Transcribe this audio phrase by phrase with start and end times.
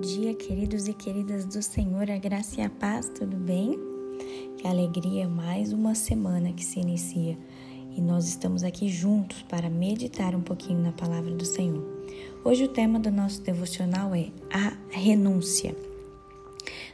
[0.00, 3.78] dia, queridos e queridas do Senhor, a graça e a paz, tudo bem?
[4.56, 7.36] Que alegria, mais uma semana que se inicia
[7.94, 11.84] e nós estamos aqui juntos para meditar um pouquinho na palavra do Senhor.
[12.42, 15.76] Hoje o tema do nosso devocional é a renúncia.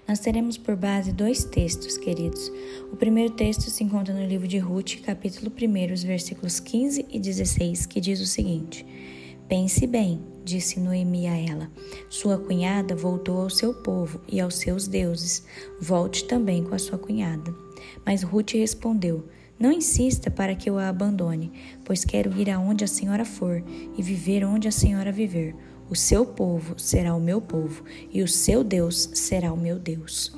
[0.09, 2.51] Nós teremos por base dois textos, queridos.
[2.93, 7.21] O primeiro texto se encontra no livro de Ruth, capítulo 1, os versículos 15 e
[7.21, 8.85] 16, que diz o seguinte:
[9.49, 11.71] Pense bem, disse Noemi a ela.
[12.11, 15.45] Sua cunhada voltou ao seu povo e aos seus deuses.
[15.81, 17.55] Volte também com a sua cunhada.
[18.05, 21.53] Mas Ruth respondeu: Não insista para que eu a abandone,
[21.85, 23.63] pois quero ir aonde a senhora for
[23.97, 25.55] e viver onde a senhora viver.
[25.89, 30.33] O seu povo será o meu povo e o seu Deus será o meu Deus.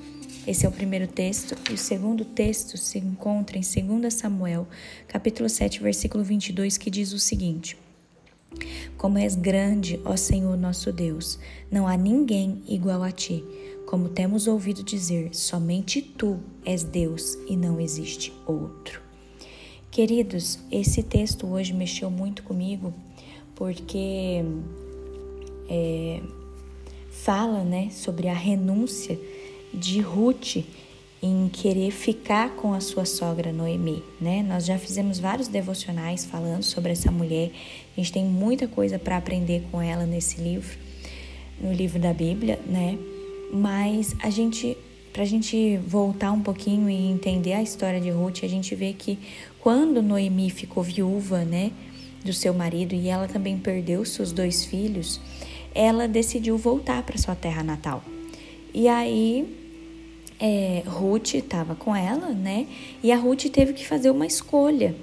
[0.46, 4.68] Esse é o primeiro texto e o segundo texto se encontra em 2 Samuel,
[5.06, 7.74] capítulo 7, versículo 22, que diz o seguinte:
[8.98, 11.38] como és grande, ó Senhor nosso Deus,
[11.70, 13.44] não há ninguém igual a ti.
[13.86, 19.00] Como temos ouvido dizer, somente tu és Deus e não existe outro.
[19.90, 22.92] Queridos, esse texto hoje mexeu muito comigo
[23.54, 24.44] porque
[25.70, 26.20] é,
[27.10, 29.18] fala né, sobre a renúncia
[29.72, 30.58] de Ruth
[31.22, 34.42] em querer ficar com a sua sogra Noemi, né?
[34.42, 37.50] Nós já fizemos vários devocionais falando sobre essa mulher.
[37.96, 40.78] A gente tem muita coisa para aprender com ela nesse livro,
[41.60, 42.96] no livro da Bíblia, né?
[43.52, 44.76] Mas a gente
[45.12, 48.92] para a gente voltar um pouquinho e entender a história de Ruth, a gente vê
[48.92, 49.18] que
[49.58, 51.72] quando Noemi ficou viúva, né,
[52.24, 55.20] do seu marido e ela também perdeu seus dois filhos,
[55.74, 58.04] ela decidiu voltar para sua terra natal.
[58.72, 59.67] E aí
[60.40, 62.66] é, Ruth estava com ela, né?
[63.02, 64.94] E a Ruth teve que fazer uma escolha.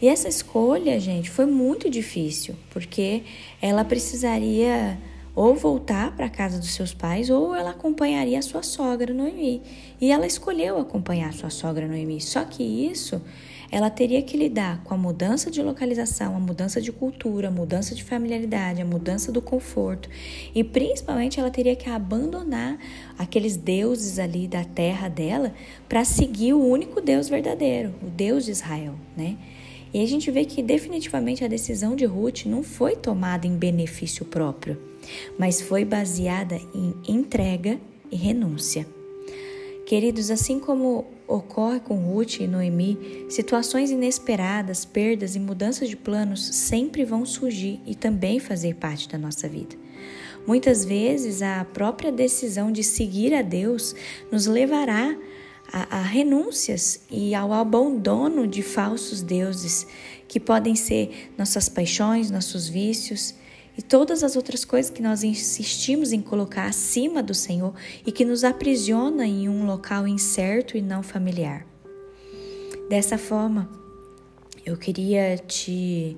[0.00, 3.22] E essa escolha, gente, foi muito difícil, porque
[3.62, 4.98] ela precisaria
[5.34, 9.62] ou voltar para a casa dos seus pais ou ela acompanharia a sua sogra Noemi.
[10.00, 12.20] E ela escolheu acompanhar a sua sogra Noemi.
[12.20, 13.20] Só que isso
[13.70, 17.94] ela teria que lidar com a mudança de localização, a mudança de cultura, a mudança
[17.94, 20.08] de familiaridade, a mudança do conforto
[20.54, 22.78] e principalmente ela teria que abandonar
[23.18, 25.52] aqueles deuses ali da terra dela
[25.88, 29.36] para seguir o único Deus verdadeiro, o Deus de Israel, né?
[29.94, 34.24] E a gente vê que definitivamente a decisão de Ruth não foi tomada em benefício
[34.24, 34.78] próprio,
[35.38, 38.86] mas foi baseada em entrega e renúncia.
[39.86, 46.44] Queridos, assim como ocorre com Ruth e Noemi, situações inesperadas, perdas e mudanças de planos
[46.44, 49.76] sempre vão surgir e também fazer parte da nossa vida.
[50.44, 53.94] Muitas vezes a própria decisão de seguir a Deus
[54.30, 55.16] nos levará
[55.72, 59.86] a, a, renúncias e ao abandono de falsos deuses,
[60.26, 63.36] que podem ser nossas paixões, nossos vícios
[63.76, 67.74] e todas as outras coisas que nós insistimos em colocar acima do Senhor
[68.06, 71.66] e que nos aprisiona em um local incerto e não familiar.
[72.88, 73.68] Dessa forma,
[74.64, 76.16] eu queria te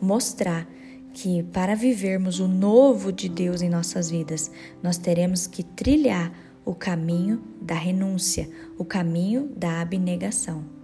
[0.00, 0.68] mostrar
[1.12, 4.50] que para vivermos o novo de Deus em nossas vidas,
[4.82, 6.32] nós teremos que trilhar
[6.64, 10.79] o caminho da renúncia, o caminho da abnegação.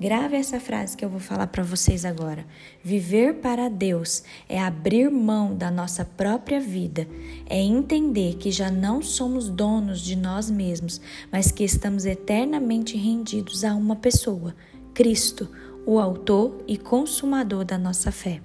[0.00, 2.46] Grave essa frase que eu vou falar para vocês agora.
[2.84, 7.08] Viver para Deus é abrir mão da nossa própria vida,
[7.46, 11.00] é entender que já não somos donos de nós mesmos,
[11.32, 14.54] mas que estamos eternamente rendidos a uma pessoa,
[14.94, 15.48] Cristo,
[15.84, 18.40] o autor e consumador da nossa fé.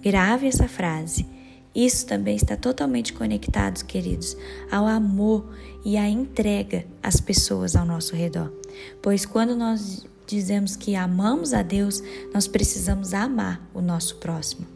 [0.00, 1.26] Grave essa frase.
[1.74, 4.36] Isso também está totalmente conectado, queridos,
[4.70, 8.52] ao amor e à entrega às pessoas ao nosso redor.
[9.00, 12.02] Pois quando nós dizemos que amamos a Deus,
[12.32, 14.66] nós precisamos amar o nosso próximo.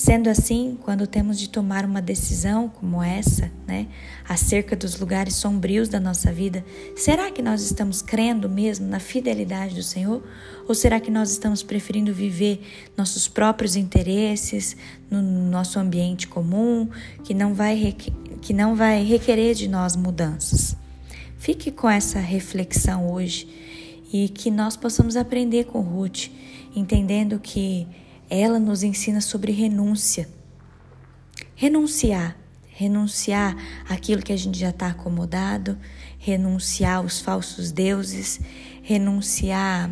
[0.00, 3.86] Sendo assim, quando temos de tomar uma decisão como essa, né,
[4.26, 6.64] acerca dos lugares sombrios da nossa vida,
[6.96, 10.26] será que nós estamos crendo mesmo na fidelidade do Senhor?
[10.66, 12.62] Ou será que nós estamos preferindo viver
[12.96, 14.74] nossos próprios interesses
[15.10, 16.88] no nosso ambiente comum,
[17.22, 17.94] que não vai,
[18.40, 20.74] que não vai requerer de nós mudanças?
[21.36, 23.46] Fique com essa reflexão hoje
[24.12, 26.28] e que nós possamos aprender com Ruth,
[26.74, 27.86] entendendo que
[28.28, 30.28] ela nos ensina sobre renúncia.
[31.54, 32.36] Renunciar,
[32.68, 33.56] renunciar
[33.88, 35.78] aquilo que a gente já está acomodado,
[36.18, 38.40] renunciar aos falsos deuses,
[38.82, 39.90] renunciar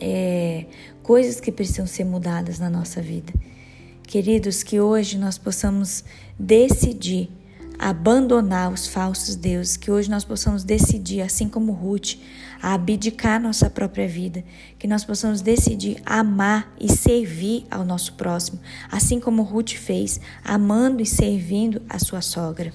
[0.00, 0.66] é,
[1.02, 3.32] coisas que precisam ser mudadas na nossa vida.
[4.02, 6.04] Queridos, que hoje nós possamos
[6.38, 7.30] decidir
[7.78, 12.16] abandonar os falsos deuses, que hoje nós possamos decidir, assim como Ruth,
[12.60, 14.44] a abdicar nossa própria vida,
[14.78, 18.58] que nós possamos decidir amar e servir ao nosso próximo,
[18.90, 22.72] assim como Ruth fez, amando e servindo a sua sogra.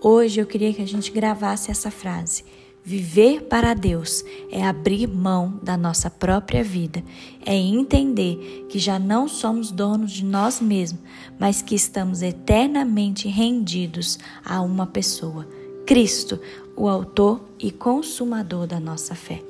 [0.00, 2.44] Hoje eu queria que a gente gravasse essa frase.
[2.86, 7.02] Viver para Deus é abrir mão da nossa própria vida,
[7.44, 11.02] é entender que já não somos donos de nós mesmos,
[11.36, 15.48] mas que estamos eternamente rendidos a uma pessoa,
[15.84, 16.38] Cristo,
[16.76, 19.42] o Autor e Consumador da nossa fé.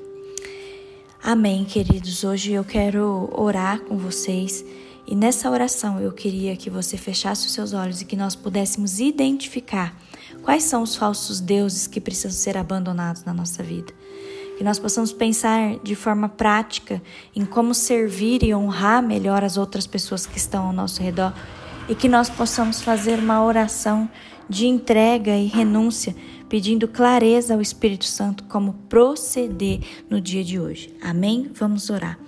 [1.23, 2.25] Amém, queridos.
[2.25, 4.65] Hoje eu quero orar com vocês
[5.07, 8.99] e nessa oração eu queria que você fechasse os seus olhos e que nós pudéssemos
[8.99, 9.95] identificar
[10.47, 13.93] Quais são os falsos deuses que precisam ser abandonados na nossa vida?
[14.57, 17.03] Que nós possamos pensar de forma prática
[17.35, 21.35] em como servir e honrar melhor as outras pessoas que estão ao nosso redor
[21.89, 24.09] e que nós possamos fazer uma oração
[24.49, 26.15] de entrega e renúncia,
[26.49, 30.95] pedindo clareza ao Espírito Santo como proceder no dia de hoje.
[31.01, 31.51] Amém?
[31.55, 32.19] Vamos orar.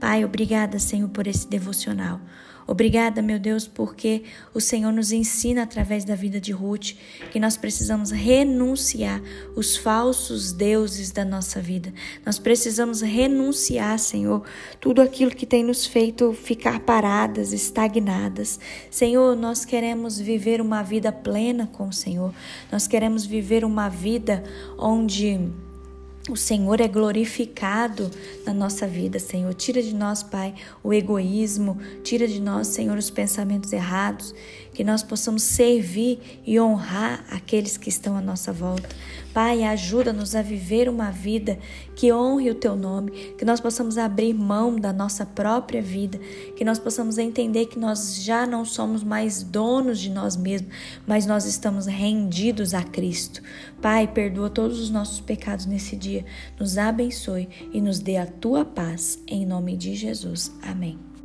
[0.00, 2.20] Pai, obrigada, Senhor, por esse devocional.
[2.68, 6.94] Obrigada, meu Deus, porque o Senhor nos ensina através da vida de Ruth
[7.30, 9.22] que nós precisamos renunciar
[9.54, 11.94] os falsos deuses da nossa vida.
[12.24, 14.42] Nós precisamos renunciar, Senhor,
[14.80, 18.58] tudo aquilo que tem nos feito ficar paradas, estagnadas.
[18.90, 22.34] Senhor, nós queremos viver uma vida plena com o Senhor.
[22.72, 24.44] Nós queremos viver uma vida
[24.78, 25.50] onde
[26.28, 28.10] o Senhor é glorificado
[28.44, 29.54] na nossa vida, Senhor.
[29.54, 34.34] Tira de nós, Pai, o egoísmo, tira de nós, Senhor, os pensamentos errados,
[34.74, 38.88] que nós possamos servir e honrar aqueles que estão à nossa volta.
[39.36, 41.58] Pai, ajuda-nos a viver uma vida
[41.94, 46.18] que honre o teu nome, que nós possamos abrir mão da nossa própria vida,
[46.56, 50.70] que nós possamos entender que nós já não somos mais donos de nós mesmos,
[51.06, 53.42] mas nós estamos rendidos a Cristo.
[53.82, 56.15] Pai, perdoa todos os nossos pecados nesse dia,
[56.58, 60.52] nos abençoe e nos dê a tua paz, em nome de Jesus.
[60.62, 61.15] Amém.